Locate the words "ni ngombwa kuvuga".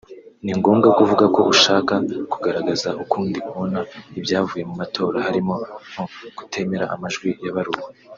0.43-1.25